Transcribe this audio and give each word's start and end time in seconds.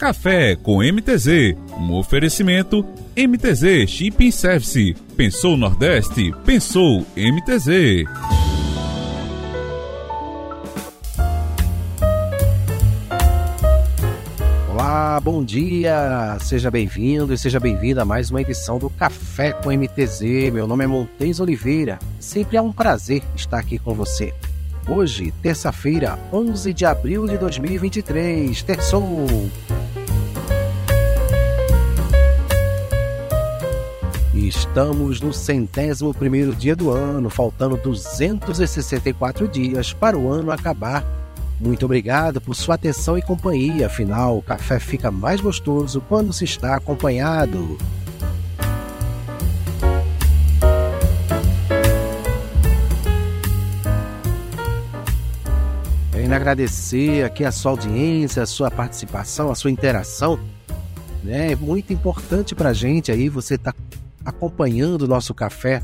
Café 0.00 0.56
com 0.56 0.78
MTZ, 0.78 1.54
um 1.76 1.92
oferecimento 1.92 2.82
MTZ 3.14 3.86
Shipping 3.86 4.30
Service. 4.30 4.94
Pensou 5.14 5.58
Nordeste? 5.58 6.32
Pensou 6.42 7.04
MTZ. 7.14 8.06
Olá, 14.70 15.20
bom 15.20 15.44
dia! 15.44 16.38
Seja 16.40 16.70
bem-vindo 16.70 17.34
e 17.34 17.36
seja 17.36 17.60
bem-vinda 17.60 18.00
a 18.00 18.06
mais 18.06 18.30
uma 18.30 18.40
edição 18.40 18.78
do 18.78 18.88
Café 18.88 19.52
com 19.52 19.70
MTZ. 19.70 20.50
Meu 20.50 20.66
nome 20.66 20.84
é 20.84 20.86
Montes 20.86 21.40
Oliveira. 21.40 21.98
Sempre 22.18 22.56
é 22.56 22.62
um 22.62 22.72
prazer 22.72 23.22
estar 23.36 23.58
aqui 23.58 23.78
com 23.78 23.92
você. 23.92 24.32
Hoje, 24.88 25.30
terça-feira, 25.42 26.18
11 26.32 26.72
de 26.72 26.86
abril 26.86 27.26
de 27.26 27.36
2023, 27.36 28.62
terçou! 28.62 29.26
Estamos 34.50 35.20
no 35.20 35.32
centésimo 35.32 36.12
primeiro 36.12 36.52
dia 36.52 36.74
do 36.74 36.90
ano, 36.90 37.30
faltando 37.30 37.76
264 37.76 39.46
dias 39.46 39.92
para 39.92 40.18
o 40.18 40.28
ano 40.28 40.50
acabar. 40.50 41.04
Muito 41.60 41.84
obrigado 41.84 42.40
por 42.40 42.56
sua 42.56 42.74
atenção 42.74 43.16
e 43.16 43.22
companhia, 43.22 43.86
afinal, 43.86 44.36
o 44.36 44.42
café 44.42 44.80
fica 44.80 45.08
mais 45.08 45.40
gostoso 45.40 46.00
quando 46.00 46.32
se 46.32 46.44
está 46.46 46.74
acompanhado. 46.74 47.78
Querendo 56.10 56.32
agradecer 56.32 57.24
aqui 57.24 57.44
a 57.44 57.52
sua 57.52 57.70
audiência, 57.70 58.42
a 58.42 58.46
sua 58.46 58.68
participação, 58.68 59.48
a 59.48 59.54
sua 59.54 59.70
interação. 59.70 60.40
Né? 61.22 61.52
É 61.52 61.56
muito 61.56 61.92
importante 61.92 62.52
para 62.52 62.70
a 62.70 62.74
gente 62.74 63.12
aí 63.12 63.28
você 63.28 63.56
tá 63.56 63.72
acompanhando 64.30 65.02
o 65.02 65.08
nosso 65.08 65.34
café 65.34 65.82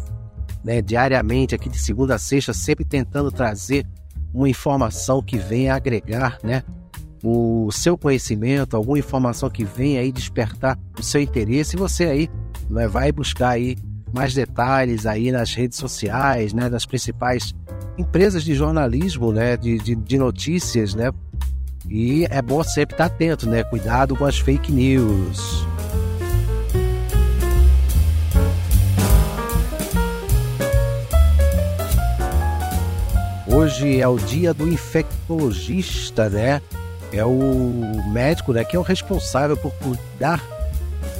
né, 0.64 0.83
diariamente, 0.83 1.55
aqui 1.55 1.69
de 1.69 1.78
segunda 1.78 2.16
a 2.16 2.19
sexta, 2.19 2.52
sempre 2.52 2.84
tentando 2.84 3.30
trazer 3.30 3.86
uma 4.34 4.48
informação 4.48 5.22
que 5.22 5.39
venha 5.39 5.75
agregar 5.75 6.39
né, 6.42 6.64
o 7.22 7.70
seu 7.70 7.97
conhecimento, 7.97 8.77
alguma 8.77 8.98
informação 8.98 9.48
que 9.48 9.64
venha 9.64 10.00
aí 10.00 10.11
despertar 10.11 10.78
o 10.98 11.02
seu 11.02 11.20
interesse 11.20 11.77
e 11.77 11.78
você 11.78 12.05
aí 12.05 12.30
né, 12.69 12.89
vai 12.89 13.12
buscar 13.12 13.50
aí 13.50 13.77
mais 14.12 14.34
detalhes 14.34 15.06
aí 15.06 15.30
nas 15.30 15.55
redes 15.55 15.78
sociais, 15.78 16.52
né, 16.52 16.69
das 16.69 16.86
principais 16.86 17.55
empresas 17.98 18.42
de 18.42 18.55
jornalismo, 18.55 19.33
né, 19.33 19.56
de, 19.56 19.78
de, 19.78 19.94
de 19.94 20.19
notícias, 20.19 20.94
né, 20.94 21.12
e 21.89 22.27
é 22.28 22.42
bom 22.42 22.62
sempre 22.64 22.94
estar 22.94 23.06
atento, 23.06 23.48
né, 23.48 23.62
cuidado 23.62 24.17
com 24.17 24.24
as 24.24 24.39
fake 24.39 24.72
news. 24.72 25.67
Hoje 33.77 34.00
é 34.00 34.08
o 34.08 34.16
dia 34.16 34.55
do 34.55 34.66
infectologista, 34.66 36.30
né? 36.30 36.62
É 37.12 37.22
o 37.27 37.83
médico, 38.10 38.55
né, 38.55 38.64
que 38.64 38.74
é 38.74 38.78
o 38.78 38.83
responsável 38.83 39.55
por 39.55 39.70
cuidar 39.74 40.42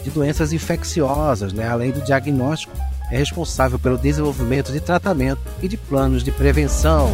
de 0.03 0.09
doenças 0.09 0.55
infecciosas, 0.55 1.53
né? 1.53 1.69
Além 1.69 1.91
do 1.91 2.01
diagnóstico, 2.01 2.75
é 3.13 3.19
responsável 3.19 3.79
pelo 3.79 3.99
desenvolvimento 3.99 4.73
de 4.73 4.81
tratamento 4.81 5.39
e 5.63 5.69
de 5.69 5.77
planos 5.77 6.25
de 6.25 6.33
prevenção. 6.33 7.13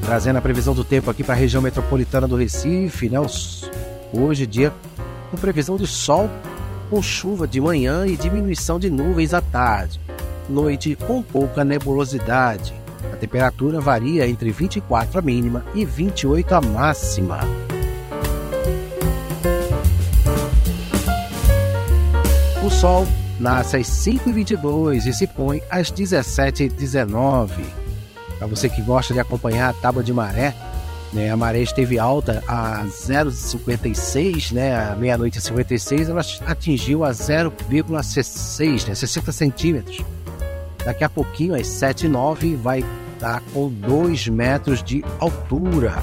Trazendo 0.00 0.38
a 0.38 0.40
previsão 0.40 0.72
do 0.72 0.82
tempo 0.82 1.10
aqui 1.10 1.22
para 1.22 1.34
a 1.34 1.36
região 1.36 1.60
metropolitana 1.60 2.26
do 2.26 2.36
Recife, 2.36 3.10
né? 3.10 3.18
Hoje, 4.14 4.46
dia 4.46 4.72
com 5.30 5.36
previsão 5.36 5.76
de 5.76 5.86
sol 5.86 6.30
com 6.88 7.02
chuva 7.02 7.46
de 7.46 7.60
manhã 7.60 8.06
e 8.06 8.16
diminuição 8.16 8.78
de 8.78 8.88
nuvens 8.88 9.34
à 9.34 9.42
tarde 9.42 10.00
noite 10.48 10.96
com 10.96 11.22
pouca 11.22 11.64
nebulosidade. 11.64 12.74
A 13.12 13.16
temperatura 13.16 13.80
varia 13.80 14.28
entre 14.28 14.50
24 14.50 15.18
a 15.18 15.22
mínima 15.22 15.64
e 15.74 15.84
28 15.84 16.54
a 16.54 16.60
máxima. 16.60 17.40
O 22.64 22.70
Sol 22.70 23.06
nasce 23.38 23.76
às 23.76 23.86
5h22 23.86 25.06
e 25.06 25.12
se 25.12 25.26
põe 25.26 25.62
às 25.70 25.92
17h19. 25.92 27.50
Para 28.38 28.46
você 28.46 28.68
que 28.68 28.82
gosta 28.82 29.12
de 29.14 29.20
acompanhar 29.20 29.70
a 29.70 29.72
tábua 29.74 30.02
de 30.02 30.12
maré, 30.12 30.54
né, 31.12 31.30
a 31.30 31.36
maré 31.36 31.60
esteve 31.60 31.98
alta 31.98 32.42
a 32.48 32.84
0,56, 32.86 34.52
né, 34.52 34.96
meia-noite 34.98 35.38
e 35.38 35.40
56, 35.40 36.08
ela 36.08 36.22
atingiu 36.46 37.04
a 37.04 37.10
0,6, 37.10 38.88
né, 38.88 38.94
60 38.94 39.30
centímetros. 39.30 40.04
Daqui 40.84 41.04
a 41.04 41.08
pouquinho, 41.08 41.54
às 41.54 41.66
7 41.66 42.06
e 42.06 42.08
9, 42.08 42.56
vai 42.56 42.84
estar 43.14 43.40
com 43.52 43.68
2 43.68 44.28
metros 44.28 44.82
de 44.82 45.04
altura. 45.18 45.94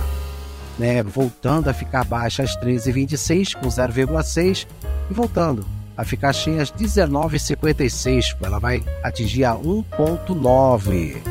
Né? 0.80 1.04
Voltando 1.04 1.70
a 1.70 1.74
ficar 1.74 2.04
baixa 2.04 2.44
às 2.44 2.56
13h26, 2.58 3.56
com 3.56 3.68
0,6 3.68 4.68
e 5.10 5.14
voltando 5.14 5.66
a 5.96 6.04
ficar 6.04 6.34
cheia 6.34 6.62
às 6.62 6.72
19h56. 6.72 8.38
Ela 8.42 8.60
vai 8.60 8.84
atingir 9.04 9.46
a 9.46 9.56
1,9. 9.56 11.31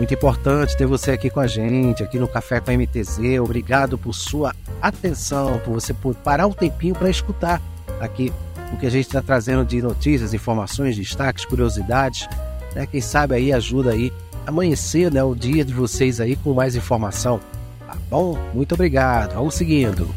Muito 0.00 0.14
importante 0.14 0.74
ter 0.78 0.86
você 0.86 1.10
aqui 1.10 1.28
com 1.28 1.40
a 1.40 1.46
gente, 1.46 2.02
aqui 2.02 2.18
no 2.18 2.26
Café 2.26 2.58
com 2.58 2.70
a 2.70 2.74
MTZ. 2.74 3.38
Obrigado 3.38 3.98
por 3.98 4.14
sua 4.14 4.56
atenção, 4.80 5.58
por 5.58 5.74
você 5.74 5.94
parar 6.24 6.46
um 6.46 6.52
tempinho 6.52 6.94
para 6.94 7.10
escutar 7.10 7.60
aqui 8.00 8.32
o 8.72 8.78
que 8.78 8.86
a 8.86 8.90
gente 8.90 9.08
está 9.08 9.20
trazendo 9.20 9.62
de 9.62 9.82
notícias, 9.82 10.32
informações, 10.32 10.96
destaques, 10.96 11.44
curiosidades. 11.44 12.26
Né? 12.74 12.86
Quem 12.86 13.02
sabe 13.02 13.34
aí 13.34 13.52
ajuda 13.52 13.90
aí 13.90 14.10
amanhecer 14.46 15.12
né, 15.12 15.22
o 15.22 15.34
dia 15.34 15.62
de 15.66 15.74
vocês 15.74 16.18
aí 16.18 16.34
com 16.34 16.54
mais 16.54 16.74
informação. 16.74 17.38
Tá 17.86 17.94
bom? 18.08 18.38
Muito 18.54 18.74
obrigado. 18.74 19.34
Vamos 19.34 19.54
seguindo. 19.54 20.08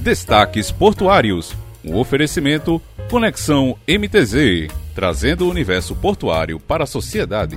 Destaques 0.00 0.70
Portuários. 0.70 1.56
Um 1.82 1.96
oferecimento 1.96 2.82
Conexão 3.10 3.74
MTZ, 3.88 4.70
trazendo 4.94 5.46
o 5.46 5.50
universo 5.50 5.96
portuário 5.96 6.60
para 6.60 6.84
a 6.84 6.86
sociedade. 6.86 7.56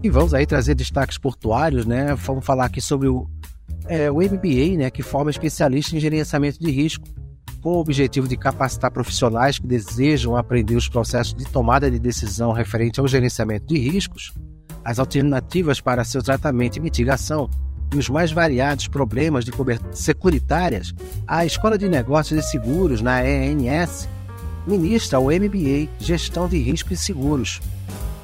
E 0.00 0.08
vamos 0.08 0.32
aí 0.32 0.46
trazer 0.46 0.76
destaques 0.76 1.18
portuários, 1.18 1.84
né? 1.84 2.14
Vamos 2.14 2.46
falar 2.46 2.66
aqui 2.66 2.80
sobre 2.80 3.08
o, 3.08 3.28
é, 3.88 4.08
o 4.08 4.18
MBA, 4.18 4.76
né, 4.78 4.90
que 4.92 5.02
forma 5.02 5.28
especialista 5.28 5.96
em 5.96 5.98
gerenciamento 5.98 6.60
de 6.60 6.70
risco, 6.70 7.04
com 7.60 7.70
o 7.70 7.80
objetivo 7.80 8.28
de 8.28 8.36
capacitar 8.36 8.92
profissionais 8.92 9.58
que 9.58 9.66
desejam 9.66 10.36
aprender 10.36 10.76
os 10.76 10.88
processos 10.88 11.34
de 11.34 11.46
tomada 11.46 11.90
de 11.90 11.98
decisão 11.98 12.52
referente 12.52 13.00
ao 13.00 13.08
gerenciamento 13.08 13.66
de 13.66 13.76
riscos, 13.76 14.32
as 14.84 15.00
alternativas 15.00 15.80
para 15.80 16.04
seu 16.04 16.22
tratamento 16.22 16.76
e 16.76 16.80
mitigação, 16.80 17.50
e 17.94 17.98
os 17.98 18.08
mais 18.08 18.32
variados 18.32 18.88
problemas 18.88 19.44
de 19.44 19.52
cobertura 19.52 19.94
securitárias, 19.94 20.92
a 21.26 21.46
Escola 21.46 21.78
de 21.78 21.88
Negócios 21.88 22.44
e 22.44 22.48
Seguros, 22.50 23.00
na 23.00 23.24
ENS, 23.24 24.08
ministra 24.66 25.20
o 25.20 25.26
MBA 25.26 25.88
Gestão 25.98 26.48
de 26.48 26.58
Riscos 26.58 26.92
e 26.92 26.96
Seguros. 26.96 27.60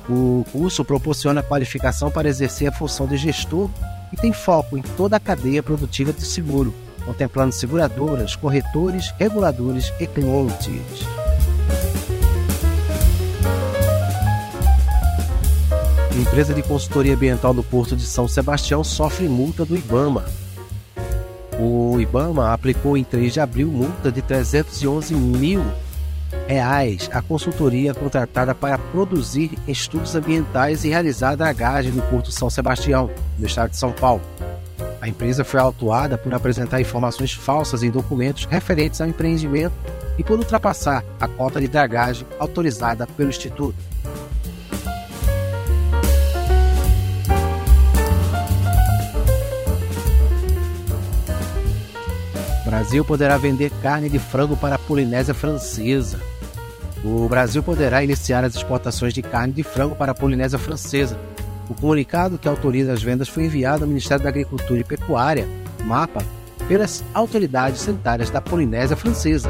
O 0.09 0.45
curso 0.51 0.85
proporciona 0.85 1.43
qualificação 1.43 2.11
para 2.11 2.29
exercer 2.29 2.69
a 2.69 2.73
função 2.73 3.07
de 3.07 3.17
gestor 3.17 3.71
e 4.13 4.17
tem 4.17 4.33
foco 4.33 4.77
em 4.77 4.83
toda 4.83 5.17
a 5.17 5.21
cadeia 5.21 5.63
produtiva 5.63 6.13
de 6.13 6.23
seguro, 6.23 6.75
contemplando 7.05 7.53
seguradoras, 7.53 8.35
corretores, 8.35 9.15
reguladores 9.19 9.93
e 10.01 10.07
clientes. 10.07 11.07
Empresa 16.19 16.53
de 16.53 16.63
consultoria 16.63 17.15
ambiental 17.15 17.55
do 17.55 17.63
Porto 17.63 17.95
de 17.95 18.05
São 18.05 18.27
Sebastião 18.27 18.83
sofre 18.83 19.29
multa 19.29 19.65
do 19.65 19.77
IBAMA. 19.77 20.25
O 21.59 22.01
IBAMA 22.01 22.53
aplicou 22.53 22.97
em 22.97 23.05
3 23.05 23.33
de 23.33 23.41
abril 23.41 23.69
multa 23.69 24.11
de 24.11 24.21
311 24.21 25.15
mil 25.15 25.63
reais 26.47 27.09
à 27.13 27.23
consultoria 27.23 27.95
contratada 27.95 28.55
para 28.55 28.79
produzir 28.79 29.59
estudos 29.69 30.15
ambientais 30.15 30.85
e 30.85 30.89
realizar 30.89 31.31
a 31.31 31.37
dragagem 31.37 31.93
do 31.93 32.03
Porto 32.03 32.33
São 32.33 32.51
Sebastião, 32.51 33.11
no 33.39 33.47
estado 33.47 33.71
de 33.71 33.77
São 33.77 33.93
Paulo. 33.93 34.23
A 35.01 35.09
empresa 35.09 35.45
foi 35.45 35.61
autuada 35.61 36.19
por 36.19 36.35
apresentar 36.35 36.81
informações 36.81 37.33
falsas 37.33 37.83
em 37.83 37.91
documentos 37.91 38.45
referentes 38.45 39.01
ao 39.01 39.09
empreendimento 39.09 39.75
e 40.19 40.25
por 40.25 40.39
ultrapassar 40.39 41.05
a 41.19 41.27
cota 41.27 41.61
de 41.61 41.69
dragagem 41.69 42.27
autorizada 42.39 43.07
pelo 43.07 43.31
Instituto. 43.31 43.77
Brasil 52.71 53.05
poderá 53.05 53.37
vender 53.37 53.69
carne 53.83 54.09
de 54.09 54.21
frango 54.21 54.57
para 54.57 54.77
a 54.77 54.79
Polinésia 54.79 55.35
Francesa. 55.35 56.21
O 57.05 57.29
Brasil 57.29 57.65
poderá 57.65 58.05
iniciar 58.05 58.45
as 58.45 58.55
exportações 58.55 59.13
de 59.13 59.23
carne 59.23 59.53
de 59.53 59.65
frango 59.65 59.97
para 59.97 60.13
a 60.13 60.15
Polinésia 60.15 60.57
Francesa. 60.57 61.19
O 61.69 61.75
comunicado 61.75 62.39
que 62.39 62.47
autoriza 62.47 62.93
as 62.93 63.03
vendas 63.03 63.29
foi 63.29 63.47
enviado 63.47 63.83
ao 63.83 63.89
Ministério 63.89 64.23
da 64.23 64.29
Agricultura 64.31 64.79
e 64.79 64.85
Pecuária, 64.85 65.49
MAPA, 65.85 66.25
pelas 66.69 67.03
autoridades 67.13 67.81
sanitárias 67.81 68.31
da 68.31 68.41
Polinésia 68.41 68.97
Francesa. 68.97 69.49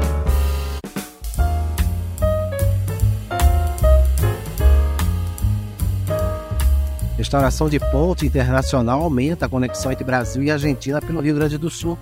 Restauração 7.19 7.69
de 7.69 7.79
ponte 7.79 8.25
internacional 8.25 9.03
aumenta 9.03 9.45
a 9.45 9.49
conexão 9.49 9.91
entre 9.91 10.03
Brasil 10.03 10.41
e 10.41 10.49
Argentina 10.49 10.99
pelo 10.99 11.21
Rio 11.21 11.35
Grande 11.35 11.59
do 11.59 11.69
Sul. 11.69 11.99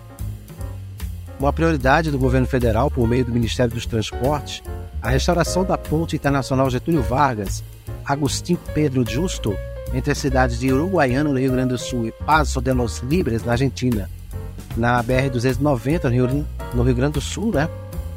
Uma 1.40 1.54
prioridade 1.54 2.12
do 2.12 2.20
governo 2.20 2.46
federal, 2.46 2.92
por 2.92 3.08
meio 3.08 3.24
do 3.24 3.32
Ministério 3.32 3.74
dos 3.74 3.86
Transportes, 3.86 4.62
a 5.02 5.10
restauração 5.10 5.64
da 5.64 5.78
ponte 5.78 6.16
internacional 6.16 6.70
Getúlio 6.70 7.02
Vargas, 7.02 7.64
Agostinho 8.04 8.60
Pedro 8.74 9.10
Justo, 9.10 9.56
entre 9.94 10.12
as 10.12 10.18
cidades 10.18 10.60
de 10.60 10.72
Uruguaiana, 10.72 11.30
no 11.30 11.40
Rio 11.40 11.54
Grande 11.54 11.70
do 11.70 11.78
Sul, 11.78 12.06
e 12.06 12.12
Paso 12.12 12.60
de 12.60 12.74
los 12.74 13.00
Libres, 13.00 13.46
na 13.46 13.54
Argentina, 13.54 14.10
na 14.76 15.02
BR-290, 15.02 16.04
no 16.04 16.10
Rio, 16.10 16.46
no 16.74 16.84
Rio 16.84 16.96
Grande 16.96 17.14
do 17.14 17.22
Sul, 17.22 17.54
né, 17.54 17.70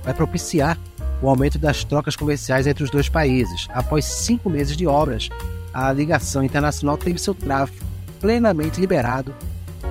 vai 0.02 0.12
propiciar 0.12 0.76
o 1.22 1.28
aumento 1.28 1.60
das 1.60 1.84
trocas 1.84 2.16
comerciais 2.16 2.66
entre 2.66 2.82
os 2.82 2.90
dois 2.90 3.08
países. 3.08 3.68
Após 3.72 4.04
cinco 4.04 4.50
meses 4.50 4.76
de 4.76 4.86
obras, 4.86 5.28
a 5.72 5.92
ligação 5.92 6.42
internacional 6.42 6.98
teve 6.98 7.20
seu 7.20 7.34
tráfego 7.34 7.86
plenamente 8.20 8.80
liberado 8.80 9.32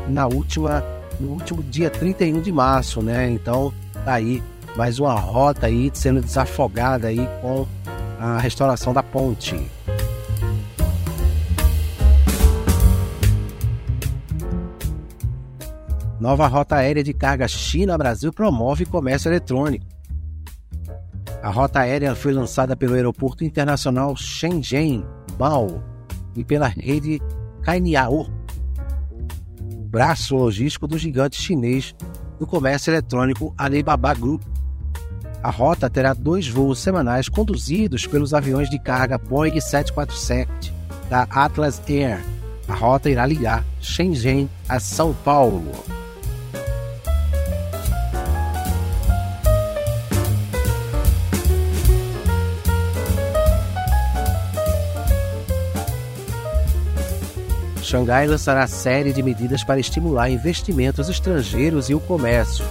na 0.09 0.27
última, 0.27 0.83
no 1.21 1.33
último 1.33 1.61
dia 1.63 1.89
31 1.89 2.41
de 2.41 2.51
março, 2.51 3.01
né? 3.01 3.29
Então, 3.29 3.71
tá 4.03 4.13
aí 4.13 4.41
mais 4.75 4.99
uma 4.99 5.13
rota 5.13 5.67
aí 5.67 5.91
sendo 5.93 6.21
desafogada 6.21 7.07
aí 7.07 7.27
com 7.41 7.67
a 8.19 8.39
restauração 8.39 8.93
da 8.93 9.03
ponte. 9.03 9.55
Nova 16.19 16.47
rota 16.47 16.75
aérea 16.75 17.03
de 17.03 17.13
carga 17.13 17.47
China-Brasil 17.47 18.31
promove 18.31 18.85
comércio 18.85 19.29
eletrônico. 19.29 19.85
A 21.41 21.49
rota 21.49 21.79
aérea 21.79 22.13
foi 22.13 22.31
lançada 22.31 22.75
pelo 22.75 22.93
Aeroporto 22.93 23.43
Internacional 23.43 24.15
Shenzhen 24.15 25.03
Bao 25.35 25.83
e 26.35 26.43
pela 26.43 26.67
rede 26.67 27.19
Cainiao, 27.63 28.27
braço 29.91 30.37
logístico 30.37 30.87
do 30.87 30.97
gigante 30.97 31.39
chinês 31.39 31.93
do 32.39 32.47
comércio 32.47 32.89
eletrônico 32.89 33.53
Alibaba 33.57 34.13
Group. 34.13 34.41
A 35.43 35.49
rota 35.49 35.89
terá 35.89 36.13
dois 36.13 36.47
voos 36.47 36.79
semanais 36.79 37.27
conduzidos 37.27 38.07
pelos 38.07 38.33
aviões 38.33 38.69
de 38.69 38.79
carga 38.79 39.17
Boeing 39.17 39.59
747 39.59 40.73
da 41.09 41.23
Atlas 41.29 41.81
Air. 41.89 42.23
A 42.69 42.73
rota 42.73 43.09
irá 43.09 43.25
ligar 43.25 43.65
Shenzhen 43.81 44.49
a 44.69 44.79
São 44.79 45.13
Paulo. 45.13 46.00
Xangai 57.91 58.25
lançará 58.25 58.65
série 58.67 59.11
de 59.11 59.21
medidas 59.21 59.65
para 59.65 59.77
estimular 59.77 60.29
investimentos 60.29 61.09
estrangeiros 61.09 61.89
e 61.89 61.93
o 61.93 61.99
comércio. 61.99 62.63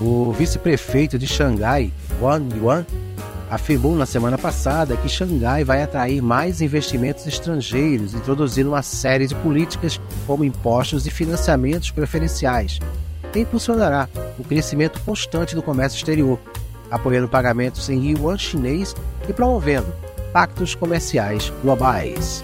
O 0.00 0.32
vice-prefeito 0.32 1.18
de 1.18 1.26
Xangai, 1.26 1.92
Wang 2.18 2.56
Yuan, 2.56 2.86
afirmou 3.50 3.94
na 3.94 4.06
semana 4.06 4.38
passada 4.38 4.96
que 4.96 5.10
Xangai 5.10 5.62
vai 5.62 5.82
atrair 5.82 6.22
mais 6.22 6.62
investimentos 6.62 7.26
estrangeiros, 7.26 8.14
introduzindo 8.14 8.70
uma 8.70 8.82
série 8.82 9.26
de 9.26 9.34
políticas 9.34 10.00
como 10.26 10.42
impostos 10.42 11.06
e 11.06 11.10
financiamentos 11.10 11.90
preferenciais, 11.90 12.78
que 13.30 13.40
impulsionará 13.40 14.08
o 14.38 14.44
crescimento 14.44 14.98
constante 15.00 15.54
do 15.54 15.62
comércio 15.62 15.98
exterior, 15.98 16.40
apoiando 16.90 17.28
pagamentos 17.28 17.90
em 17.90 18.12
yuan 18.12 18.38
chinês 18.38 18.96
e 19.28 19.34
promovendo 19.34 20.09
pactos 20.32 20.74
comerciais 20.74 21.52
globais. 21.62 22.42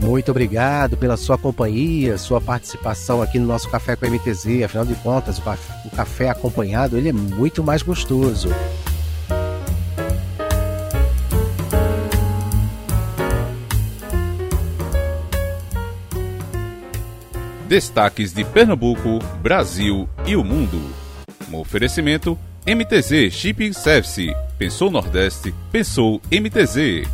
Muito 0.00 0.30
obrigado 0.30 0.96
pela 0.96 1.18
sua 1.18 1.36
companhia, 1.36 2.16
sua 2.16 2.40
participação 2.40 3.20
aqui 3.20 3.38
no 3.38 3.46
nosso 3.46 3.68
Café 3.68 3.94
com 3.94 4.06
MTZ. 4.06 4.64
Afinal 4.64 4.86
de 4.86 4.94
contas, 4.96 5.38
o 5.38 5.90
café 5.94 6.30
acompanhado 6.30 6.96
ele 6.96 7.10
é 7.10 7.12
muito 7.12 7.62
mais 7.62 7.82
gostoso. 7.82 8.48
Destaques 17.68 18.32
de 18.32 18.44
Pernambuco, 18.44 19.18
Brasil 19.42 20.08
e 20.24 20.34
o 20.34 20.42
mundo. 20.42 20.97
Um 21.52 21.60
oferecimento 21.60 22.38
MTZ 22.66 23.32
Shipping 23.32 23.72
Service. 23.72 24.34
Pensou 24.58 24.90
Nordeste, 24.90 25.54
pensou 25.72 26.20
MTZ. 26.30 27.08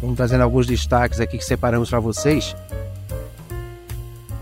Vamos 0.00 0.16
trazendo 0.16 0.42
alguns 0.42 0.66
destaques 0.66 1.20
aqui 1.20 1.36
que 1.36 1.44
separamos 1.44 1.90
para 1.90 2.00
vocês. 2.00 2.56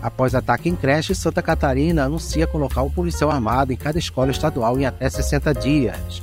Após 0.01 0.33
ataque 0.33 0.69
em 0.69 0.75
creche, 0.75 1.13
Santa 1.13 1.41
Catarina 1.41 2.05
anuncia 2.05 2.47
colocar 2.47 2.83
um 2.83 2.89
policial 2.89 3.29
armado 3.29 3.73
em 3.73 3.75
cada 3.75 3.99
escola 3.99 4.31
estadual 4.31 4.79
em 4.79 4.85
até 4.85 5.09
60 5.09 5.53
dias. 5.55 6.21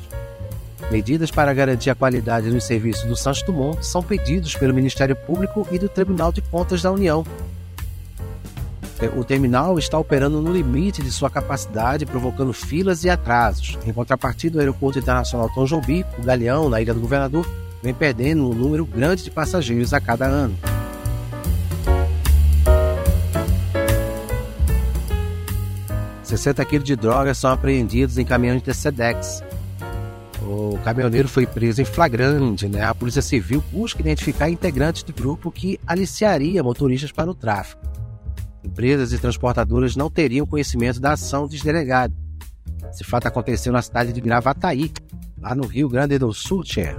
Medidas 0.90 1.30
para 1.30 1.52
garantir 1.52 1.90
a 1.90 1.94
qualidade 1.94 2.48
nos 2.48 2.64
serviços 2.64 3.04
do 3.04 3.14
Santos 3.14 3.42
Dumont 3.42 3.84
são 3.84 4.02
pedidos 4.02 4.54
pelo 4.54 4.72
Ministério 4.72 5.14
Público 5.14 5.68
e 5.70 5.78
do 5.78 5.88
Tribunal 5.88 6.32
de 6.32 6.40
Contas 6.40 6.80
da 6.80 6.90
União 6.90 7.24
o 9.06 9.22
terminal 9.22 9.78
está 9.78 9.98
operando 9.98 10.42
no 10.42 10.52
limite 10.52 11.02
de 11.02 11.10
sua 11.12 11.30
capacidade, 11.30 12.04
provocando 12.04 12.52
filas 12.52 13.04
e 13.04 13.10
atrasos. 13.10 13.78
Em 13.86 13.92
contrapartida, 13.92 14.56
o 14.56 14.60
Aeroporto 14.60 14.98
Internacional 14.98 15.48
Tom 15.54 15.64
Jobim, 15.66 16.04
o 16.18 16.22
Galeão, 16.22 16.68
na 16.68 16.80
Ilha 16.80 16.92
do 16.92 17.00
Governador, 17.00 17.48
vem 17.82 17.94
perdendo 17.94 18.48
um 18.48 18.54
número 18.54 18.84
grande 18.84 19.22
de 19.22 19.30
passageiros 19.30 19.94
a 19.94 20.00
cada 20.00 20.26
ano. 20.26 20.56
Sessenta 26.22 26.64
quilos 26.64 26.84
de 26.84 26.94
drogas 26.94 27.38
são 27.38 27.50
apreendidos 27.50 28.18
em 28.18 28.24
caminhões 28.24 28.62
de 28.62 28.74
Sedex. 28.74 29.42
O 30.42 30.78
caminhoneiro 30.84 31.28
foi 31.28 31.46
preso 31.46 31.80
em 31.80 31.84
flagrante. 31.84 32.68
Né? 32.68 32.82
A 32.84 32.94
Polícia 32.94 33.22
Civil 33.22 33.64
busca 33.72 34.00
identificar 34.00 34.50
integrantes 34.50 35.02
do 35.02 35.12
grupo 35.12 35.50
que 35.50 35.80
aliciaria 35.86 36.62
motoristas 36.62 37.12
para 37.12 37.30
o 37.30 37.34
tráfico. 37.34 37.97
Empresas 38.68 39.12
e 39.12 39.18
transportadoras 39.18 39.96
não 39.96 40.10
teriam 40.10 40.46
conhecimento 40.46 41.00
da 41.00 41.12
ação 41.12 41.48
dos 41.48 41.62
delegados. 41.62 42.16
Esse 42.90 43.02
fato 43.02 43.26
aconteceu 43.26 43.72
na 43.72 43.82
cidade 43.82 44.12
de 44.12 44.20
Gravataí, 44.20 44.92
lá 45.40 45.54
no 45.54 45.66
Rio 45.66 45.88
Grande 45.88 46.18
do 46.18 46.32
Sul, 46.32 46.62
tchê. 46.62 46.94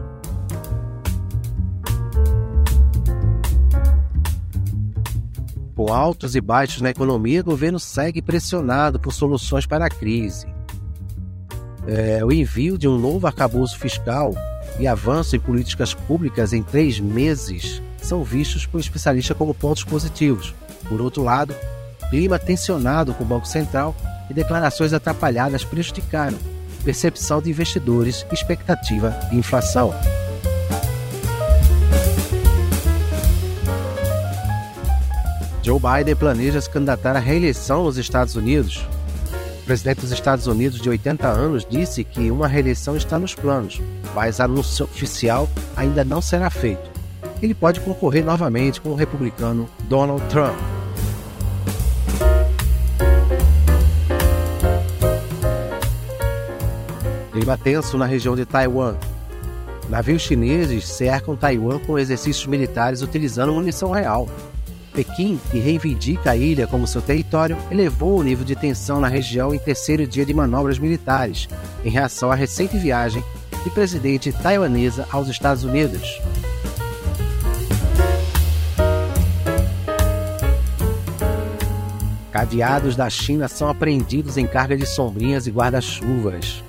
Com 5.76 5.94
altos 5.94 6.36
e 6.36 6.42
baixos 6.42 6.82
na 6.82 6.90
economia, 6.90 7.42
o 7.42 7.46
governo 7.46 7.80
segue 7.80 8.22
pressionado 8.22 9.00
por 9.00 9.14
soluções 9.14 9.66
para 9.66 9.86
a 9.86 9.90
crise. 9.90 10.48
É, 11.88 12.26
o 12.26 12.32
envio 12.32 12.78
de 12.78 12.88
um 12.88 12.98
novo 12.98 13.26
arcabouço 13.28 13.80
fiscal 13.80 14.34
e 14.80 14.88
avanço 14.88 15.36
em 15.36 15.40
políticas 15.40 15.94
públicas 15.94 16.52
em 16.52 16.62
três 16.62 17.00
meses 17.00 17.82
são 18.02 18.24
vistos 18.24 18.66
por 18.66 18.80
especialistas 18.80 19.38
como 19.38 19.54
pontos 19.54 19.84
positivos. 19.84 20.54
Por 20.88 21.02
outro 21.02 21.24
lado, 21.24 21.56
clima 22.10 22.40
tensionado 22.40 23.14
com 23.14 23.24
o 23.24 23.28
Banco 23.28 23.48
Central 23.48 23.96
e 24.30 24.34
declarações 24.34 24.94
atrapalhadas 24.94 25.64
prejudicaram 25.64 26.38
percepção 26.84 27.42
de 27.42 27.50
investidores 27.50 28.26
e 28.32 28.34
expectativa 28.34 29.10
de 29.30 29.38
inflação. 29.38 29.94
Joe 35.62 35.80
Biden 35.80 36.16
planeja 36.16 36.60
se 36.60 36.70
candidatar 36.70 37.16
à 37.16 37.20
reeleição 37.20 37.84
nos 37.84 37.98
Estados 37.98 38.36
Unidos. 38.36 38.88
O 39.62 39.66
presidente 39.66 40.02
dos 40.02 40.12
Estados 40.12 40.48
Unidos, 40.48 40.82
de 40.82 40.90
80 40.90 41.28
anos, 41.28 41.64
disse 41.70 42.04
que 42.04 42.32
uma 42.32 42.48
reeleição 42.48 42.98
está 42.98 43.20
nos 43.20 43.36
planos, 43.36 43.80
mas 44.16 44.40
anúncio 44.40 44.86
oficial 44.86 45.48
ainda 45.76 46.04
não 46.04 46.22
será 46.22 46.50
feito. 46.50 46.99
Ele 47.42 47.54
pode 47.54 47.80
concorrer 47.80 48.24
novamente 48.24 48.82
com 48.82 48.90
o 48.90 48.96
republicano 48.96 49.70
Donald 49.84 50.22
Trump. 50.28 50.58
Clima 57.32 57.58
tenso 57.58 57.98
na 57.98 58.06
região 58.06 58.36
de 58.36 58.46
Taiwan. 58.46 58.96
Navios 59.88 60.22
chineses 60.22 60.88
cercam 60.88 61.36
Taiwan 61.36 61.80
com 61.80 61.98
exercícios 61.98 62.46
militares 62.46 63.02
utilizando 63.02 63.54
munição 63.54 63.92
real. 63.92 64.28
Pequim, 64.94 65.40
que 65.50 65.60
reivindica 65.60 66.32
a 66.32 66.36
ilha 66.36 66.68
como 66.68 66.86
seu 66.86 67.02
território, 67.02 67.58
elevou 67.72 68.20
o 68.20 68.24
nível 68.24 68.44
de 68.44 68.56
tensão 68.56 69.00
na 69.00 69.08
região 69.08 69.56
em 69.56 69.60
terceiro 69.60 70.06
dia 70.06 70.26
de 70.26 70.34
manobras 70.34 70.78
militares, 70.78 71.48
em 71.86 71.90
reação 71.90 72.30
à 72.30 72.36
recente 72.36 72.78
viagem 72.78 73.24
de 73.64 73.70
presidente 73.70 74.32
taiwanesa 74.34 75.08
aos 75.10 75.30
Estados 75.30 75.64
Unidos. 75.64 76.20
Cadeados 82.50 82.96
da 82.96 83.08
China 83.12 83.48
são 83.48 83.70
apreendidos 83.70 84.36
em 84.36 84.48
carga 84.48 84.76
de 84.76 84.84
sombrinhas 84.84 85.46
e 85.46 85.52
guarda-chuvas. 85.52 86.64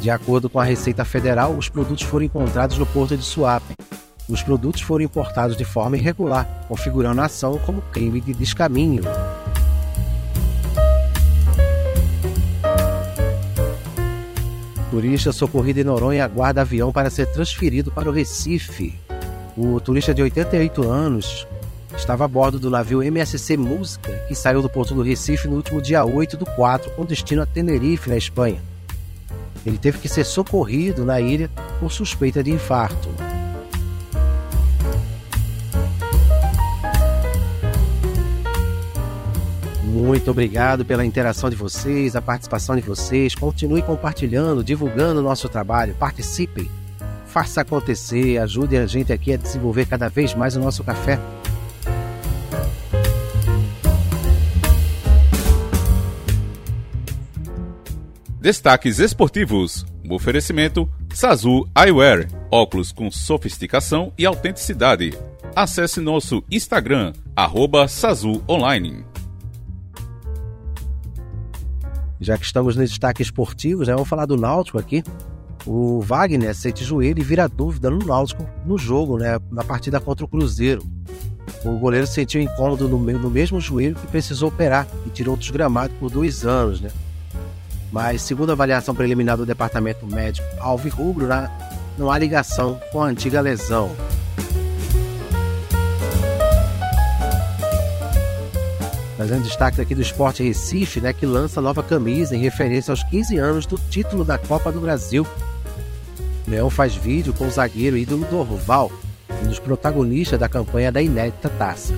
De 0.00 0.10
acordo 0.10 0.50
com 0.50 0.58
a 0.58 0.64
Receita 0.64 1.04
Federal, 1.04 1.52
os 1.52 1.68
produtos 1.68 2.02
foram 2.02 2.26
encontrados 2.26 2.76
no 2.76 2.84
porto 2.84 3.16
de 3.16 3.22
Suape. 3.22 3.72
Os 4.28 4.42
produtos 4.42 4.82
foram 4.82 5.04
importados 5.04 5.56
de 5.56 5.64
forma 5.64 5.96
irregular, 5.96 6.64
configurando 6.66 7.20
a 7.20 7.26
ação 7.26 7.56
como 7.64 7.80
crime 7.92 8.20
de 8.20 8.34
descaminho. 8.34 9.04
Turista 14.90 15.30
socorrido 15.30 15.78
em 15.78 15.84
Noronha 15.84 16.24
aguarda 16.24 16.62
avião 16.62 16.90
para 16.90 17.10
ser 17.10 17.26
transferido 17.26 17.92
para 17.92 18.08
o 18.08 18.12
Recife. 18.12 18.98
O 19.56 19.78
turista 19.78 20.12
de 20.12 20.20
88 20.20 20.90
anos 20.90 21.46
estava 21.96 22.24
a 22.24 22.28
bordo 22.28 22.58
do 22.58 22.70
navio 22.70 23.02
MSC 23.02 23.56
Música, 23.56 24.12
que 24.28 24.34
saiu 24.34 24.62
do 24.62 24.68
porto 24.68 24.94
do 24.94 25.02
Recife 25.02 25.48
no 25.48 25.56
último 25.56 25.80
dia 25.80 26.04
8 26.04 26.36
do 26.36 26.46
4, 26.46 26.90
com 26.92 27.04
destino 27.04 27.42
a 27.42 27.46
Tenerife, 27.46 28.08
na 28.08 28.16
Espanha. 28.16 28.60
Ele 29.64 29.78
teve 29.78 29.98
que 29.98 30.08
ser 30.08 30.24
socorrido 30.24 31.04
na 31.04 31.20
ilha 31.20 31.50
por 31.78 31.92
suspeita 31.92 32.42
de 32.42 32.50
infarto. 32.50 33.08
Muito 39.84 40.30
obrigado 40.30 40.84
pela 40.84 41.04
interação 41.04 41.50
de 41.50 41.54
vocês, 41.54 42.16
a 42.16 42.22
participação 42.22 42.74
de 42.74 42.82
vocês. 42.82 43.34
Continue 43.34 43.82
compartilhando, 43.82 44.64
divulgando 44.64 45.20
o 45.20 45.22
nosso 45.22 45.48
trabalho. 45.50 45.94
Participem, 45.94 46.68
faça 47.26 47.60
acontecer, 47.60 48.38
ajude 48.38 48.76
a 48.76 48.86
gente 48.86 49.12
aqui 49.12 49.34
a 49.34 49.36
desenvolver 49.36 49.86
cada 49.86 50.08
vez 50.08 50.34
mais 50.34 50.56
o 50.56 50.60
nosso 50.60 50.82
café. 50.82 51.20
Destaques 58.42 58.98
esportivos. 58.98 59.86
Um 60.04 60.12
oferecimento 60.12 60.90
Sazu 61.14 61.64
Eyewear. 61.78 62.28
Óculos 62.50 62.90
com 62.90 63.08
sofisticação 63.08 64.12
e 64.18 64.26
autenticidade. 64.26 65.16
Acesse 65.54 66.00
nosso 66.00 66.42
Instagram, 66.50 67.12
arroba 67.36 67.86
Sazu 67.86 68.42
Online. 68.48 69.04
Já 72.20 72.36
que 72.36 72.44
estamos 72.44 72.74
nos 72.74 72.90
destaques 72.90 73.28
esportivos, 73.28 73.86
né, 73.86 73.94
vamos 73.94 74.08
falar 74.08 74.26
do 74.26 74.36
Náutico 74.36 74.76
aqui. 74.76 75.04
O 75.64 76.00
Wagner 76.00 76.52
sente 76.52 76.82
joelho 76.82 77.20
e 77.20 77.24
vira 77.24 77.48
dúvida 77.48 77.90
no 77.90 78.04
Náutico 78.04 78.44
no 78.66 78.76
jogo, 78.76 79.18
né, 79.18 79.38
na 79.52 79.62
partida 79.62 80.00
contra 80.00 80.24
o 80.24 80.28
Cruzeiro. 80.28 80.84
O 81.64 81.78
goleiro 81.78 82.08
sentiu 82.08 82.42
incômodo 82.42 82.88
no, 82.88 82.98
no 82.98 83.30
mesmo 83.30 83.60
joelho 83.60 83.94
que 83.94 84.08
precisou 84.08 84.48
operar 84.48 84.88
e 85.06 85.10
tirou 85.10 85.36
dos 85.36 85.50
gramados 85.50 85.96
por 85.98 86.10
dois 86.10 86.44
anos, 86.44 86.80
né? 86.80 86.90
Mas, 87.92 88.22
segundo 88.22 88.48
a 88.48 88.52
avaliação 88.54 88.94
preliminar 88.94 89.36
do 89.36 89.44
departamento 89.44 90.06
médico 90.06 90.48
Alvirrubro, 90.58 91.26
né, 91.26 91.50
não 91.98 92.10
há 92.10 92.18
ligação 92.18 92.80
com 92.90 93.02
a 93.02 93.06
antiga 93.06 93.38
lesão. 93.42 93.94
Fazendo 99.18 99.44
destaque 99.44 99.80
aqui 99.80 99.94
do 99.94 100.00
Esporte 100.00 100.42
Recife, 100.42 101.00
né, 101.00 101.12
que 101.12 101.26
lança 101.26 101.60
nova 101.60 101.82
camisa 101.82 102.34
em 102.34 102.40
referência 102.40 102.90
aos 102.90 103.02
15 103.04 103.36
anos 103.36 103.66
do 103.66 103.76
título 103.76 104.24
da 104.24 104.38
Copa 104.38 104.72
do 104.72 104.80
Brasil. 104.80 105.26
Leão 106.48 106.70
faz 106.70 106.96
vídeo 106.96 107.34
com 107.34 107.46
o 107.46 107.50
zagueiro 107.50 107.96
ídolo 107.96 108.26
Dorval, 108.26 108.90
um 109.44 109.48
dos 109.48 109.58
protagonistas 109.58 110.40
da 110.40 110.48
campanha 110.48 110.90
da 110.90 111.02
inédita 111.02 111.50
taça. 111.50 111.92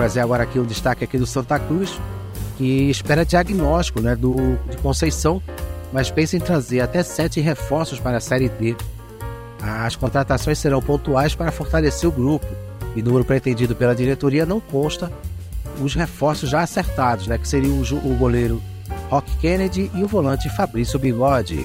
Trazer 0.00 0.20
agora 0.20 0.44
aqui 0.44 0.58
um 0.58 0.64
destaque 0.64 1.04
aqui 1.04 1.18
do 1.18 1.26
Santa 1.26 1.58
Cruz, 1.58 2.00
que 2.56 2.88
espera 2.88 3.22
diagnóstico 3.22 4.00
né, 4.00 4.16
do, 4.16 4.56
de 4.70 4.78
Conceição, 4.78 5.42
mas 5.92 6.10
pensa 6.10 6.38
em 6.38 6.40
trazer 6.40 6.80
até 6.80 7.02
sete 7.02 7.38
reforços 7.38 8.00
para 8.00 8.16
a 8.16 8.20
Série 8.20 8.48
D. 8.48 8.74
As 9.60 9.96
contratações 9.96 10.58
serão 10.58 10.80
pontuais 10.80 11.34
para 11.34 11.52
fortalecer 11.52 12.08
o 12.08 12.12
grupo, 12.12 12.46
e 12.96 13.02
número 13.02 13.26
pretendido 13.26 13.76
pela 13.76 13.94
diretoria 13.94 14.46
não 14.46 14.58
consta 14.58 15.12
os 15.82 15.94
reforços 15.94 16.48
já 16.48 16.62
acertados, 16.62 17.26
né, 17.26 17.36
que 17.36 17.46
seriam 17.46 17.74
o, 17.74 18.10
o 18.10 18.16
goleiro 18.16 18.62
Rock 19.10 19.36
Kennedy 19.36 19.90
e 19.94 20.02
o 20.02 20.08
volante 20.08 20.48
Fabrício 20.48 20.98
Bigode. 20.98 21.62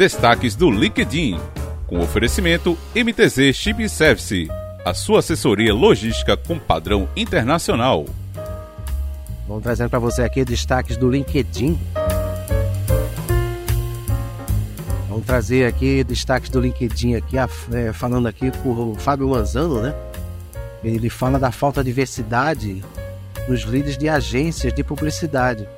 Destaques 0.00 0.56
do 0.56 0.70
LinkedIn, 0.70 1.38
com 1.86 2.00
oferecimento 2.00 2.74
MTZ 2.96 3.54
Chip 3.54 3.86
Service, 3.86 4.48
a 4.82 4.94
sua 4.94 5.18
assessoria 5.18 5.74
logística 5.74 6.38
com 6.38 6.58
padrão 6.58 7.06
internacional. 7.14 8.06
Vamos 9.46 9.62
trazendo 9.62 9.90
para 9.90 9.98
você 9.98 10.22
aqui 10.22 10.42
destaques 10.42 10.96
do 10.96 11.10
LinkedIn. 11.10 11.78
Vamos 15.06 15.26
trazer 15.26 15.66
aqui 15.66 16.02
destaques 16.02 16.48
do 16.48 16.60
LinkedIn 16.60 17.16
aqui, 17.16 17.36
é, 17.36 17.92
falando 17.92 18.26
aqui 18.26 18.50
por 18.62 18.78
o 18.78 18.94
Fábio 18.94 19.28
Manzano, 19.28 19.82
né? 19.82 19.94
Ele 20.82 21.10
fala 21.10 21.38
da 21.38 21.52
falta 21.52 21.84
de 21.84 21.90
diversidade 21.90 22.82
nos 23.46 23.64
líderes 23.64 23.98
de 23.98 24.08
agências 24.08 24.72
de 24.72 24.82
publicidade. 24.82 25.68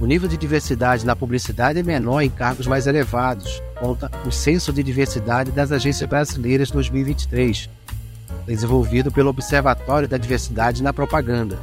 O 0.00 0.06
nível 0.06 0.28
de 0.28 0.36
diversidade 0.36 1.06
na 1.06 1.14
publicidade 1.14 1.78
é 1.78 1.82
menor 1.82 2.20
em 2.20 2.30
cargos 2.30 2.66
mais 2.66 2.86
elevados, 2.86 3.62
conta 3.78 4.10
o 4.26 4.32
Censo 4.32 4.72
de 4.72 4.82
Diversidade 4.82 5.50
das 5.50 5.70
Agências 5.70 6.08
Brasileiras 6.08 6.70
2023, 6.70 7.70
desenvolvido 8.46 9.12
pelo 9.12 9.30
Observatório 9.30 10.08
da 10.08 10.18
Diversidade 10.18 10.82
na 10.82 10.92
Propaganda. 10.92 11.58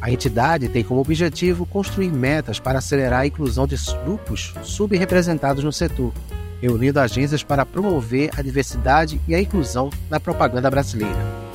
A 0.00 0.10
entidade 0.12 0.68
tem 0.68 0.84
como 0.84 1.00
objetivo 1.00 1.66
construir 1.66 2.12
metas 2.12 2.60
para 2.60 2.78
acelerar 2.78 3.20
a 3.20 3.26
inclusão 3.26 3.66
de 3.66 3.76
grupos 4.04 4.54
subrepresentados 4.62 5.64
no 5.64 5.72
setor, 5.72 6.12
reunindo 6.60 7.00
agências 7.00 7.42
para 7.42 7.66
promover 7.66 8.30
a 8.36 8.42
diversidade 8.42 9.20
e 9.26 9.34
a 9.34 9.40
inclusão 9.40 9.90
na 10.08 10.20
propaganda 10.20 10.70
brasileira. 10.70 11.47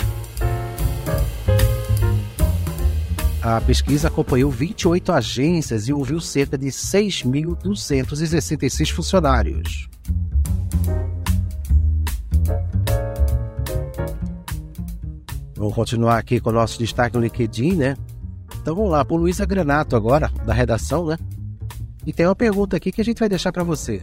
A 3.43 3.59
pesquisa 3.59 4.07
acompanhou 4.07 4.49
28 4.49 5.11
agências 5.11 5.89
e 5.89 5.93
ouviu 5.93 6.21
cerca 6.21 6.57
de 6.57 6.67
6.266 6.67 8.89
funcionários. 8.89 9.89
Vamos 15.57 15.75
continuar 15.75 16.19
aqui 16.19 16.39
com 16.39 16.51
o 16.51 16.53
nosso 16.53 16.79
destaque 16.79 17.17
no 17.17 17.21
LinkedIn, 17.21 17.75
né? 17.75 17.97
Então 18.61 18.73
vamos 18.73 18.89
lá, 18.89 19.03
por 19.03 19.17
Luísa 19.17 19.45
Granato 19.45 19.97
agora, 19.97 20.31
da 20.45 20.53
redação, 20.53 21.07
né? 21.07 21.17
E 22.05 22.13
tem 22.13 22.25
uma 22.25 22.35
pergunta 22.35 22.77
aqui 22.77 22.93
que 22.93 23.01
a 23.01 23.05
gente 23.05 23.19
vai 23.19 23.27
deixar 23.27 23.51
para 23.51 23.63
você. 23.63 24.01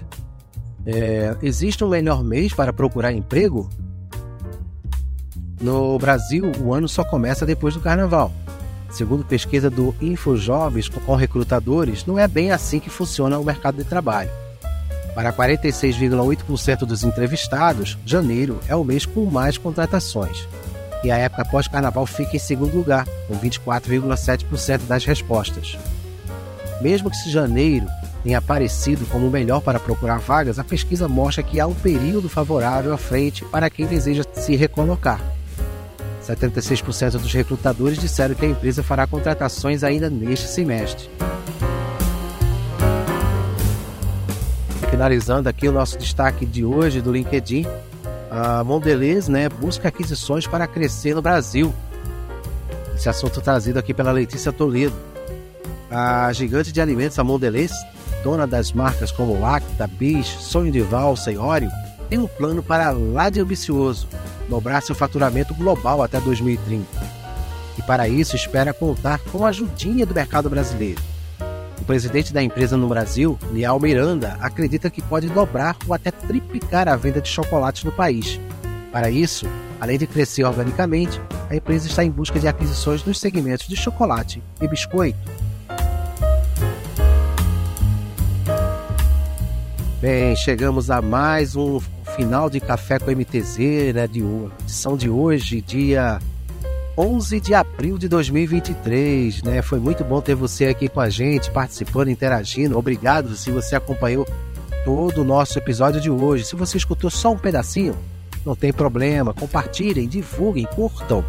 É, 0.84 1.34
existe 1.40 1.82
um 1.82 1.88
melhor 1.88 2.22
mês 2.22 2.52
para 2.52 2.74
procurar 2.74 3.10
emprego? 3.10 3.70
No 5.58 5.98
Brasil, 5.98 6.52
o 6.62 6.74
ano 6.74 6.86
só 6.86 7.02
começa 7.04 7.46
depois 7.46 7.72
do 7.72 7.80
carnaval. 7.80 8.30
Segundo 8.90 9.24
pesquisa 9.24 9.70
do 9.70 9.94
InfoJobs 10.00 10.88
com 10.88 11.14
recrutadores, 11.14 12.04
não 12.04 12.18
é 12.18 12.26
bem 12.26 12.50
assim 12.50 12.80
que 12.80 12.90
funciona 12.90 13.38
o 13.38 13.44
mercado 13.44 13.76
de 13.76 13.84
trabalho. 13.84 14.30
Para 15.14 15.32
46,8% 15.32 16.78
dos 16.80 17.04
entrevistados, 17.04 17.96
janeiro 18.04 18.58
é 18.68 18.74
o 18.74 18.84
mês 18.84 19.06
com 19.06 19.24
mais 19.26 19.56
contratações. 19.56 20.46
E 21.02 21.10
a 21.10 21.16
época 21.16 21.44
pós-carnaval 21.44 22.04
fica 22.06 22.36
em 22.36 22.38
segundo 22.38 22.76
lugar, 22.76 23.06
com 23.26 23.38
24,7% 23.38 24.86
das 24.86 25.04
respostas. 25.04 25.78
Mesmo 26.80 27.10
que 27.10 27.16
se 27.16 27.30
janeiro 27.30 27.86
tenha 28.22 28.38
aparecido 28.38 29.06
como 29.06 29.26
o 29.26 29.30
melhor 29.30 29.60
para 29.60 29.80
procurar 29.80 30.18
vagas, 30.18 30.58
a 30.58 30.64
pesquisa 30.64 31.08
mostra 31.08 31.42
que 31.42 31.58
há 31.58 31.66
um 31.66 31.74
período 31.74 32.28
favorável 32.28 32.92
à 32.92 32.98
frente 32.98 33.44
para 33.46 33.70
quem 33.70 33.86
deseja 33.86 34.24
se 34.32 34.56
recolocar. 34.56 35.20
76% 36.36 37.12
dos 37.12 37.32
recrutadores 37.32 37.98
disseram 37.98 38.34
que 38.34 38.44
a 38.44 38.48
empresa 38.48 38.82
fará 38.82 39.06
contratações 39.06 39.82
ainda 39.82 40.10
neste 40.10 40.46
semestre. 40.46 41.10
Finalizando 44.90 45.48
aqui 45.48 45.68
o 45.68 45.72
nosso 45.72 45.96
destaque 45.98 46.44
de 46.44 46.64
hoje 46.64 47.00
do 47.00 47.12
LinkedIn, 47.12 47.66
a 48.30 48.62
Mondelez 48.62 49.28
né, 49.28 49.48
busca 49.48 49.88
aquisições 49.88 50.46
para 50.46 50.66
crescer 50.66 51.14
no 51.14 51.22
Brasil. 51.22 51.72
Esse 52.94 53.08
assunto 53.08 53.40
trazido 53.40 53.78
aqui 53.78 53.94
pela 53.94 54.12
Letícia 54.12 54.52
Toledo. 54.52 54.94
A 55.90 56.32
gigante 56.32 56.70
de 56.70 56.80
alimentos, 56.80 57.18
a 57.18 57.24
Mondelez, 57.24 57.72
dona 58.22 58.46
das 58.46 58.72
marcas 58.72 59.10
como 59.10 59.40
Lacta, 59.40 59.86
Bis, 59.86 60.26
Sonho 60.26 60.70
de 60.70 60.80
Valsa 60.80 61.32
e 61.32 61.38
Oreo, 61.38 61.70
tem 62.08 62.18
um 62.18 62.28
plano 62.28 62.62
para 62.62 62.90
lá 62.90 63.30
de 63.30 63.40
ambicioso 63.40 64.06
dobrar 64.50 64.82
seu 64.82 64.94
faturamento 64.94 65.54
global 65.54 66.02
até 66.02 66.20
2030. 66.20 66.84
E 67.78 67.82
para 67.82 68.08
isso 68.08 68.34
espera 68.34 68.74
contar 68.74 69.20
com 69.30 69.46
a 69.46 69.48
ajudinha 69.48 70.04
do 70.04 70.12
mercado 70.12 70.50
brasileiro. 70.50 71.00
O 71.80 71.84
presidente 71.84 72.32
da 72.32 72.42
empresa 72.42 72.76
no 72.76 72.88
Brasil, 72.88 73.38
Lial 73.52 73.80
Miranda, 73.80 74.36
acredita 74.40 74.90
que 74.90 75.00
pode 75.00 75.28
dobrar 75.28 75.76
ou 75.86 75.94
até 75.94 76.10
triplicar 76.10 76.88
a 76.88 76.96
venda 76.96 77.20
de 77.20 77.28
chocolates 77.28 77.84
no 77.84 77.92
país. 77.92 78.38
Para 78.92 79.08
isso, 79.08 79.46
além 79.80 79.96
de 79.96 80.06
crescer 80.06 80.44
organicamente, 80.44 81.20
a 81.48 81.56
empresa 81.56 81.86
está 81.86 82.04
em 82.04 82.10
busca 82.10 82.38
de 82.38 82.48
aquisições 82.48 83.04
nos 83.04 83.18
segmentos 83.18 83.66
de 83.66 83.76
chocolate 83.76 84.42
e 84.60 84.68
biscoito. 84.68 85.18
Bem, 90.00 90.34
chegamos 90.34 90.90
a 90.90 91.00
mais 91.00 91.54
um 91.56 91.78
final 92.20 92.50
de 92.50 92.60
Café 92.60 92.98
com 92.98 93.10
MTZ, 93.10 93.94
né, 93.94 94.06
de 94.06 94.22
edição 94.62 94.94
de 94.94 95.08
hoje, 95.08 95.62
dia 95.62 96.18
11 96.94 97.40
de 97.40 97.54
abril 97.54 97.96
de 97.96 98.08
2023, 98.08 99.42
né? 99.42 99.62
Foi 99.62 99.80
muito 99.80 100.04
bom 100.04 100.20
ter 100.20 100.34
você 100.34 100.66
aqui 100.66 100.86
com 100.86 101.00
a 101.00 101.08
gente, 101.08 101.50
participando, 101.50 102.10
interagindo. 102.10 102.76
Obrigado 102.76 103.34
se 103.36 103.50
você 103.50 103.74
acompanhou 103.74 104.28
todo 104.84 105.22
o 105.22 105.24
nosso 105.24 105.58
episódio 105.58 105.98
de 105.98 106.10
hoje. 106.10 106.44
Se 106.44 106.54
você 106.54 106.76
escutou 106.76 107.08
só 107.08 107.32
um 107.32 107.38
pedacinho, 107.38 107.96
não 108.44 108.54
tem 108.54 108.70
problema. 108.70 109.32
Compartilhem, 109.32 110.06
divulguem, 110.06 110.66
curtam. 110.66 111.24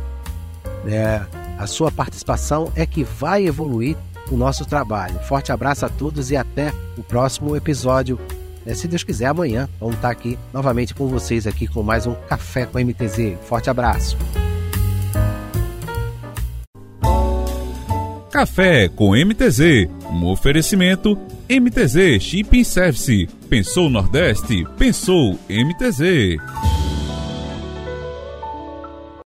É, 0.86 1.22
a 1.58 1.68
sua 1.68 1.90
participação 1.90 2.70
é 2.76 2.86
que 2.86 3.06
vai 3.06 3.46
evoluir 3.46 3.96
o 4.30 4.36
nosso 4.36 4.66
trabalho. 4.66 5.18
Forte 5.22 5.54
abraço 5.54 5.86
a 5.86 5.90
todos 5.90 6.32
e 6.32 6.36
até 6.36 6.74
o 6.98 7.02
próximo 7.02 7.56
episódio. 7.56 8.20
É, 8.66 8.74
se 8.74 8.88
Deus 8.88 9.04
quiser, 9.04 9.26
amanhã 9.26 9.68
vamos 9.80 9.96
estar 9.96 10.10
aqui 10.10 10.38
novamente 10.54 10.94
com 10.94 11.08
vocês 11.08 11.48
aqui 11.48 11.68
com 11.68 11.82
mais 11.82 12.06
um 12.06 12.14
Café 12.28 12.66
com 12.66 12.80
MTZ. 12.80 13.38
Forte 13.44 13.70
abraço. 13.70 14.18
Café 18.32 18.88
com 18.88 19.12
MTZ, 19.12 19.90
um 20.10 20.26
oferecimento 20.28 21.18
MTZ 21.50 22.22
Shipping 22.22 22.64
Service. 22.64 23.28
Pensou 23.50 23.90
Nordeste? 23.90 24.66
Pensou 24.78 25.38
MTZ. 25.50 26.81